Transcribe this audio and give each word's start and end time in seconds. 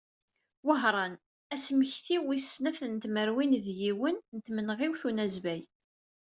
Wehran, 0.67 1.13
asmekti 1.53 2.17
wis 2.27 2.45
snat 2.53 2.79
n 2.91 2.95
tmerwin 3.03 3.53
d 3.65 3.67
yiwen 3.79 4.17
n 4.35 4.37
tmenɣiwt 4.45 5.01
n 5.05 5.07
unazbay. 5.09 5.61